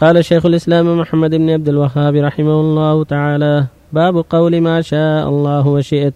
[0.00, 5.68] قال شيخ الإسلام محمد بن عبد الوهاب رحمه الله تعالى باب قول ما شاء الله
[5.68, 6.14] وشئت.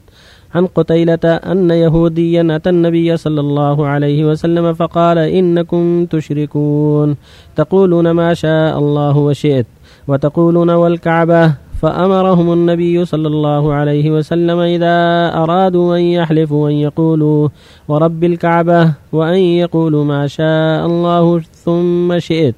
[0.54, 7.16] عن قتيلة أن يهوديا أتى النبي صلى الله عليه وسلم فقال إنكم تشركون.
[7.56, 9.66] تقولون ما شاء الله وشئت
[10.08, 11.54] وتقولون والكعبة.
[11.82, 14.96] فأمرهم النبي صلى الله عليه وسلم إذا
[15.36, 17.48] أرادوا أن يحلفوا أن يقولوا
[17.88, 22.54] ورب الكعبة وأن يقولوا ما شاء الله ثم شئت.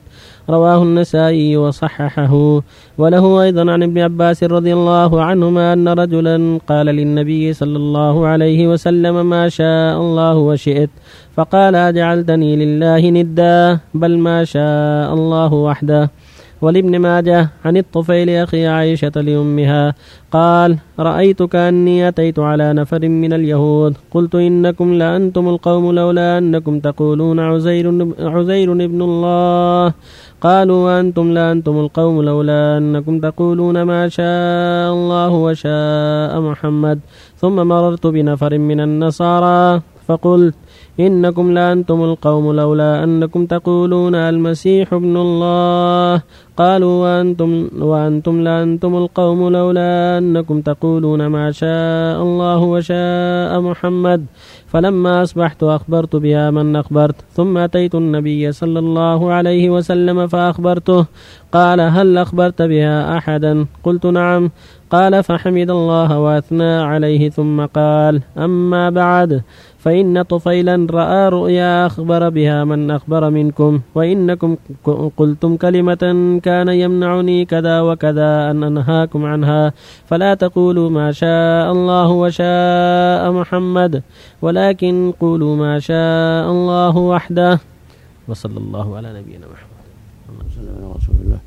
[0.51, 2.63] رواه النسائي وصححه.
[2.99, 8.69] وله أيضا عن ابن عباس رضي الله عنهما أن رجلا قال للنبي صلى الله عليه
[8.69, 10.91] وسلم ما شاء الله وشئت.
[11.37, 16.11] فقال أجعلتني لله ندا؟ بل ما شاء الله وحده.
[16.63, 19.95] ولابن ماجه عن الطفيل أخي عائشة لأمها
[20.33, 23.95] قال رأيت كأني أتيت على نفر من اليهود.
[24.11, 29.93] قلت إنكم لأنتم القوم لولا أنكم تقولون عزير, عزير ابن الله.
[30.41, 36.99] قالوا وأنتم لأنتم القوم لولا أنكم تقولون ما شاء الله وشاء محمد.
[37.37, 40.55] ثم مررت بنفر من النصارى فقلت
[41.01, 46.23] إنكم لأنتم القوم لولا أنكم تقولون المسيح ابن الله.
[46.57, 54.21] قالوا وأنتم, وأنتم لأنتم القوم لولا أنكم تقولون ما شاء الله وشاء محمد.
[54.77, 61.07] فلما أصبحت أخبرت بها من أخبرت ثم أتيت النبي صلى الله عليه وسلم فأخبرته
[61.53, 64.51] قال هل أخبرت بها أحدا؟ قلت نعم.
[64.91, 69.43] قال فحمد الله وأثنى عليه ثم قال أما بعد.
[69.87, 74.57] فإن طفيلا رأى رؤيا أخبر بها من أخبر منكم وإنكم
[75.17, 76.05] قلتم كلمة
[76.43, 79.73] كان يمنعني كذا وكذا أن أنهاكم عنها
[80.07, 84.03] فلا تقولوا ما شاء الله وشاء محمد
[84.43, 87.61] ولكن قولوا ما شاء الله وحده.
[88.29, 89.87] وصلى الله على نبينا محمد.
[90.97, 91.39] رسول الله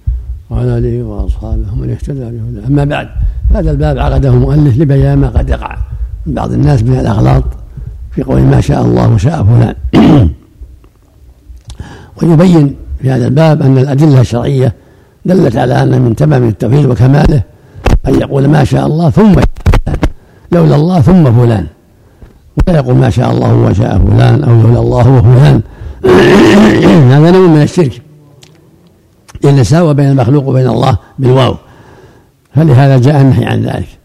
[0.50, 2.68] وعلى آله وأصحابه ومن اهتدى بهداه.
[2.68, 3.08] أما بعد
[3.52, 5.78] هذا الباب عقده مؤلف لبيان ما قد يقع
[6.26, 7.59] من بعض الناس من الاغلاط
[8.12, 9.76] في قول ما شاء الله وشاء فلان.
[12.22, 14.74] ويبين في هذا الباب أن الأدلة الشرعية
[15.26, 17.42] دلت على أن من تمام التوحيد وكماله
[18.08, 19.40] أن يقول ما شاء الله ثم
[20.52, 21.68] لولا الله ثم فلان.
[22.68, 25.62] ولا يقول ما شاء الله وشاء فلان أو لولا الله وفلان.
[27.14, 28.02] هذا نوع من الشرك.
[29.46, 31.56] إن ساوى بين المخلوق وبين الله بالواو.
[32.56, 33.99] فلهذا جاء النهي عن ذلك.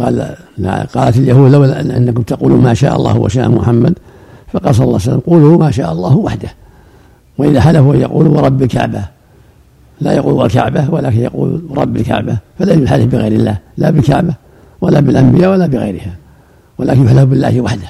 [0.00, 3.98] قال لا قالت اليهود لولا أنكم تقولوا ما شاء الله وشاء محمد
[4.52, 6.48] فقال صلى الله عليه وسلم قولوا ما شاء الله وحده.
[7.38, 9.02] وإذا حلفوا يقولوا ورب الكعبة
[10.00, 14.34] لا يقول والكعبة ولكن يقول رب الكعبة فلا يحلف بغير الله لا بالكعبة
[14.80, 16.14] ولا بالأنبياء ولا بغيرها
[16.78, 17.88] ولكن يحلف بالله وحده.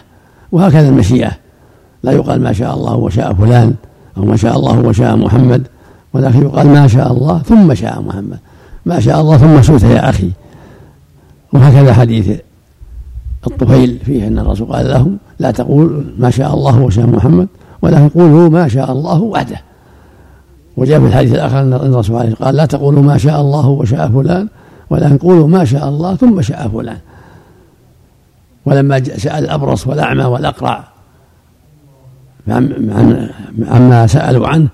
[0.53, 1.31] وهكذا المشيئة.
[2.03, 3.75] لا يقال ما شاء الله وشاء فلان
[4.17, 5.67] أو ما شاء الله وشاء محمد
[6.13, 8.39] ولكن يقال ما شاء الله ثم شاء محمد.
[8.87, 10.31] ما شاء الله ثم سوت يا أخي.
[11.53, 12.41] وهكذا حديث
[13.47, 17.49] الطفيل فيه أن الرسول قال لهم لا تقول ما شاء الله وشاء محمد
[17.83, 19.61] ولكن قولوا ما شاء الله وحده.
[20.77, 24.49] وجاء في الحديث الآخر أن الرسول عليه قال لا تقولوا ما شاء الله وشاء فلان
[24.91, 26.99] ولكن قولوا ما شاء الله ثم شاء فلان.
[28.67, 30.85] ولما سأل الابرص والأعمى والأقرع
[33.69, 34.69] عما سألوا عنه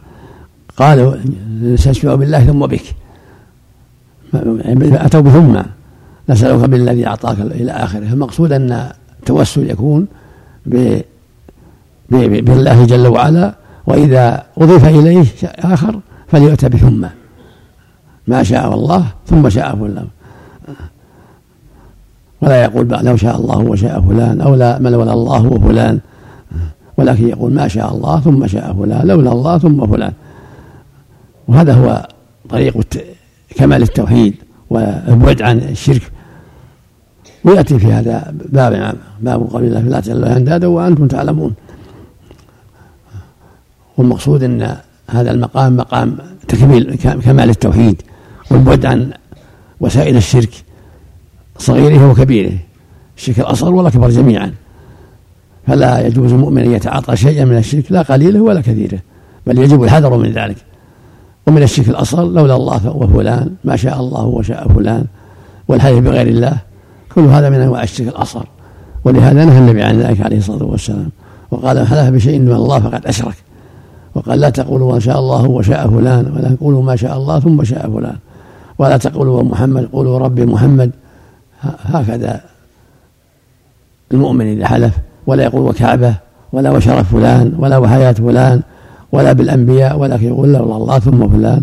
[0.76, 1.14] قالوا
[1.62, 2.94] نستشفع بالله ثم بك.
[4.34, 5.60] أتوا بثم
[6.28, 8.12] نسألك بالذي أعطاك إلى آخره.
[8.12, 10.06] المقصود أن التوسل يكون
[12.10, 13.54] بالله جل وعلا
[13.86, 17.06] وإذا أضيف إليه آخر فليؤتى بثم
[18.26, 20.06] ما شاء الله ثم شاء فلان.
[22.40, 26.00] ولا يقول لو شاء الله وشاء فلان أو لا من ولا الله وفلان
[26.96, 30.12] ولكن يقول ما شاء الله ثم شاء فلان لولا الله ثم فلان.
[31.48, 32.08] وهذا هو
[32.48, 32.84] طريق
[33.56, 34.34] كمال التوحيد
[34.70, 36.12] والبعد عن الشرك.
[37.46, 41.54] ويأتي في هذا باب باب قول الله لا تجعلوا اندادا وأنتم تعلمون.
[43.96, 44.76] والمقصود إن
[45.10, 46.18] هذا المقام مقام
[46.48, 48.02] تكميل كمال التوحيد
[48.50, 49.10] والبعد عن
[49.80, 50.50] وسائل الشرك
[51.58, 52.52] صغيره وكبيره
[53.16, 54.52] الشرك الأصغر والأكبر جميعا.
[55.66, 58.98] فلا يجوز المؤمن أن يتعاطى شيئا من الشرك لا قليله ولا كثيره
[59.46, 60.56] بل يجب الحذر من ذلك.
[61.46, 65.04] ومن الشرك الأصغر لولا الله وفلان ما شاء الله وشاء فلان
[65.68, 66.58] والحلف بغير الله
[67.16, 68.46] كل هذا من أنواع الشرك الأصغر.
[69.04, 71.08] ولهذا نهى النبي عن ذلك عليه الصلاة والسلام.
[71.50, 73.34] وقال من حلف بشيء من الله فقد أشرك.
[74.14, 77.90] وقال لا تقولوا ما شاء الله وشاء فلان ولا قولوا ما شاء الله ثم شاء
[77.90, 78.16] فلان.
[78.78, 80.90] ولا تقولوا محمد قولوا ربي محمد.
[81.82, 82.40] هكذا
[84.12, 84.94] المؤمن إذا حلف
[85.26, 86.14] ولا يقول وكعبة
[86.52, 88.62] ولا وشرف فلان ولا وحياة فلان
[89.12, 91.62] ولا بالأنبياء ولكن يقول لولا الله ثم فلان.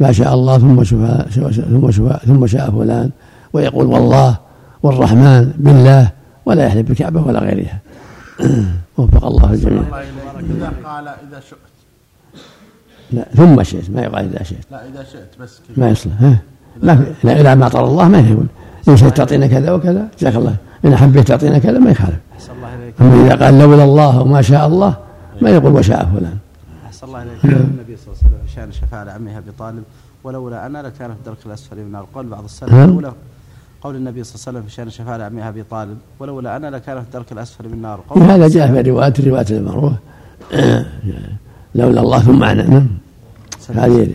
[0.00, 1.28] ما شاء الله ثم شفاء
[1.70, 3.10] ثم شفاء ثم شاء فلان.
[3.52, 4.36] ويقول والله
[4.82, 6.10] والرحمن بالله
[6.46, 7.78] ولا يحلف بالكعبة ولا غيرها.
[8.98, 9.82] وفق الله الجميع.
[10.40, 11.58] إذا قال إذا شئت.
[13.12, 14.64] لا ثم شئت ما يقال إذا شئت.
[14.70, 15.84] لا إذا شئت بس كذا.
[15.84, 16.38] ما يصلح ها؟
[16.82, 18.46] ما في لا إذا ما طال الله ما يقول
[18.88, 20.56] إن شئت تعطينا كذا وكذا جزاك الله.
[20.84, 22.18] إن حبيت تعطينا كذا ما يخالف.
[23.00, 24.96] أما إذا قال لولا الله وما شاء الله
[25.42, 26.38] ما يقول وشاء فلان.
[26.86, 29.82] أحسن الله إليك النبي صلى الله عليه وسلم شأن شفاعة لعمه أبي طالب
[30.24, 32.72] ولولا أنا لكان في الدرك الأسفل من النار قول بعض السلف.
[32.72, 32.90] نعم.
[32.90, 33.12] لولا
[33.82, 37.00] قول النبي صلى الله عليه وسلم في شأن شفاعة لعمه أبي طالب ولولا أنا لكان
[37.00, 38.00] في الدرك الأسفل من النار.
[38.08, 39.96] قول هذا جاء في الروايات الروايات المعروفة
[41.74, 42.88] لولا الله ثم أنا نعم.
[43.68, 44.08] هذه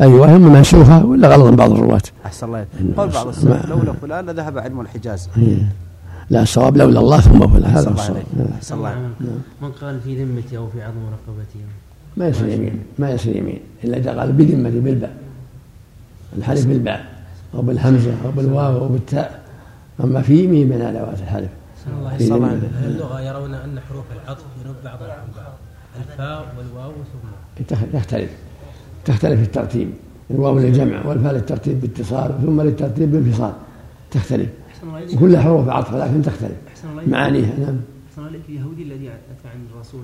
[0.00, 2.66] الرواية إما منسوخة ولا غلط من بعض الرواة؟ أحسن الله
[2.96, 5.28] قول بعض السلف لولا فلان لذهب علم الحجاز.
[5.34, 5.56] هي.
[6.30, 7.70] لا الصواب لولا الله ثم فلان.
[7.70, 8.22] هذا الصواب.
[8.54, 9.30] أحسن الله عليك.
[9.62, 11.58] من قال في ذمتي أو في عظم رقبتي.
[12.16, 12.82] ما يصير يمين.
[12.98, 13.60] ما يصير يمين.
[13.84, 15.16] إلا إذا قال بذمتي بالباء.
[16.38, 17.15] الحلف بالباء.
[17.54, 19.42] أو بالهمزة أو بالواو أو بالتاء.
[20.04, 21.50] أما في يمين من أدوات الحلف
[21.86, 22.46] الله.
[22.46, 22.62] عليك.
[22.84, 25.52] اللغة يرون أن حروف العطف ينب بعضها عن بعض
[26.00, 28.30] الفاء والواو ثم تخ- تختلف.
[29.04, 29.90] تختلف في الترتيب.
[30.30, 33.52] الواو للجمع والفاء للترتيب باتصال ثم للترتيب بانفصال
[34.10, 34.48] تختلف.
[35.14, 36.56] وكلها حروف عطف لكن تختلف.
[37.06, 37.76] معانيها نعم.
[38.10, 40.02] أحسن اليهودي الذي أتى عن الرسول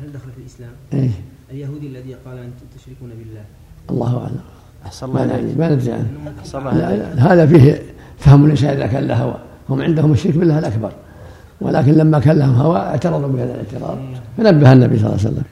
[0.00, 1.10] هل دخل في الإسلام؟ إيه.
[1.50, 3.44] اليهودي الذي قال أنتم تشركون بالله.
[3.90, 4.40] الله أعلم.
[4.86, 6.06] أحسن الله ما عليك ندري ما ندري عنه
[6.40, 7.82] أحسن الله لا- عليك لا، هذا فيه
[8.18, 9.34] فهم الإنسان إذا كان له هوى
[9.68, 10.92] هم عندهم الشرك بالله الأكبر.
[11.60, 13.98] ولكن لما كان لهم هوى اعترضوا بهذا الاعتراض.
[14.38, 15.42] فنبه النبي صلى الله عليه وسلم.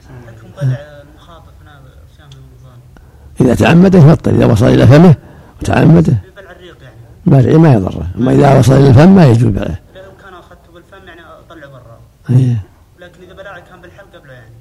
[3.41, 5.15] إذا تعمد يفطر إذا وصل إلى فمه
[5.61, 6.13] وتعمده.
[6.37, 7.57] بلع الريق يعني.
[7.57, 8.07] ما ما يضره.
[8.17, 9.65] أما إذا وصل إلى الفم ما يجوز بلعه.
[9.95, 11.97] لو كان أخذته بالفم يعني اطلع برا.
[12.37, 12.57] إيه.
[12.99, 14.51] لكن إذا بلع كان بالحلق قبله يعني.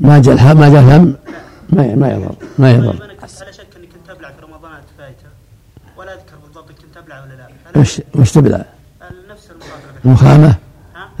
[0.00, 1.14] ما جاء ما جاء الفم
[1.70, 2.96] ما ما يضر ما يضر.
[7.76, 8.64] وش وش تبلع
[9.30, 9.48] نفس
[10.04, 10.54] المخامة؟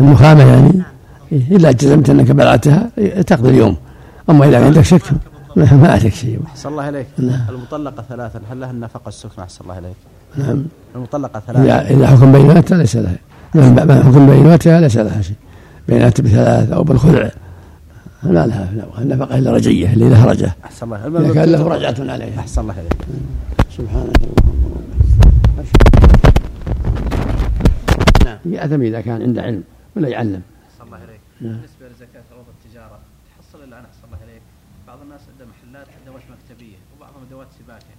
[0.00, 0.94] المخامة يعني نعم
[1.32, 2.90] إذا جزمت أنك بلعتها
[3.26, 3.76] تقضي اليوم.
[4.30, 5.02] أما إذا عندك شك
[5.56, 6.40] ما ما عليك شيء.
[6.46, 7.06] أحسن الله إليك.
[7.18, 7.46] نعم.
[7.48, 9.96] المطلقة ثلاثا هل لها النفقة السكنى؟ أحسن الله إليك.
[10.36, 10.64] نعم.
[10.96, 13.16] المطلقة ثلاثا إذا حكم بيناتها ليس لها.
[13.54, 15.36] بعد حكم بيناتها ليس لها شيء.
[15.88, 17.30] بينات بثلاث أو بالخلع.
[18.22, 18.68] ما لها
[18.98, 22.40] النفقة إلا رجية اللي لها رجع أحسن الله إذا كان له رجعة عليها.
[22.40, 22.96] أحسن الله إليك.
[23.76, 26.03] سبحانك اللهم.
[28.44, 29.64] يأثم إذا كان عنده علم
[29.96, 30.42] ولا يعلم.
[30.80, 31.20] الله إليك.
[31.40, 31.52] نعم.
[31.52, 33.00] بالنسبة لزكاة عروض التجارة
[33.36, 34.42] تحصل الآن أحسن الله إليك.
[34.86, 37.94] بعض الناس عنده محلات أدوات مكتبية وبعضهم أدوات سباكة.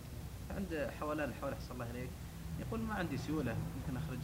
[0.57, 2.09] عند حولان حول أحسن الله إليك.
[2.59, 4.19] يقول ما عندي سيولة ممكن أخرج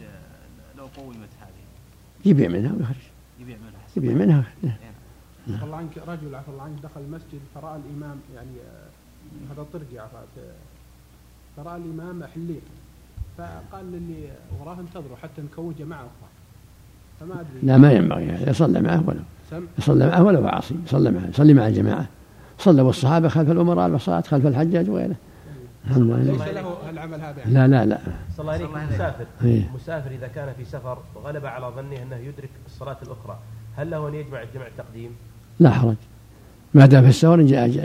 [0.77, 1.63] لو قومت هذه.
[2.25, 3.05] يبيع منها ويخرج.
[3.39, 4.45] يبيع منها يبيع منها.
[5.49, 9.99] عفى الله عنك رجل عفى الله عنك دخل المسجد فرأى الإمام يعني آه، هذا طرقي
[9.99, 10.53] عرفت آه،
[11.57, 12.61] فرأى الإمام حليق.
[13.37, 14.29] فقال للي
[14.61, 16.29] وراه انتظروا حتى نكون جماعة أخرى
[17.19, 17.59] فما أدري.
[17.63, 18.25] لا ما ينبغي.
[18.25, 19.19] يعني يصلى معه ولو.
[19.77, 20.75] يصلى معه ولو عاصي.
[20.85, 21.27] يصلى معه.
[21.29, 22.05] يصلي مع الجماعة.
[22.57, 25.15] صلوا الصحابة خلف الأمراء البصات خلف الحجاج وغيره.
[25.85, 26.17] الحمد لله.
[26.17, 27.53] ليس له العمل هذا يعني.
[27.53, 27.97] لا لا لا.
[28.37, 29.69] صلى الله عليك مسافر إيه.
[29.75, 33.39] مسافر إذا كان في سفر وغلب على ظنه أنه يدرك الصلاة الأخرى.
[33.77, 35.09] هل له أن يجمع جمع التقديم؟
[35.59, 35.95] لا حرج.
[36.73, 37.33] ما دام في السفر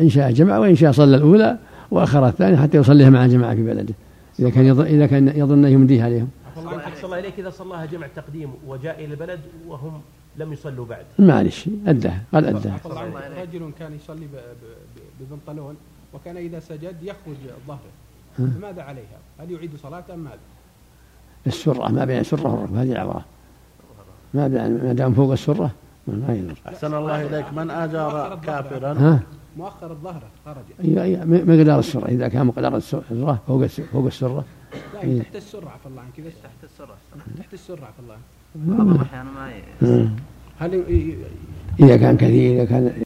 [0.00, 1.58] إن شاء جمع وإن شاء صلى الأولى
[1.90, 3.94] وأخر الثانية حتى يصليها مع الجماعة في بلده.
[4.38, 6.28] إذا كان يظن إذا كان يظن أنه يمديها عليهم.
[6.46, 10.00] عفى الله عنك صلى الله عليك إذا صلاها جمع تقديم وجاء إلى البلد وهم
[10.36, 11.04] لم يصلوا بعد.
[11.18, 14.26] معلش أداه قال أداه عفى الله عنك رجل كان يصلي
[15.20, 15.76] ببنطلون
[16.14, 17.80] وكان إذا سجد يخرج ظهره.
[18.36, 20.38] فماذا عليها؟ هل يعيد صلاة أم ماذا؟
[21.46, 23.24] السرة ما بين السرة والركبة هذه العورة
[24.34, 25.70] ما بين ما دام فوق السرة
[26.06, 26.58] ما يضر.
[26.68, 27.52] أحسن الله إليك.
[27.52, 29.20] من آجر كافرا؟ ها؟
[29.56, 30.64] مؤخر الظهر خرج.
[30.84, 34.44] أي أي مقدار السرة؟ إذا كان مقدار السرة فوق الس- فوق السرة.
[34.94, 36.18] لا تحت السرة عفى الله عنك.
[36.18, 36.94] إذا تحت السرة.
[37.38, 38.78] تحت السرة عفى الله عنك.
[38.78, 39.50] بعض الأحيان ما
[39.82, 40.08] مم.
[40.58, 40.82] هل
[41.80, 43.05] إذا كان كثير إذا كان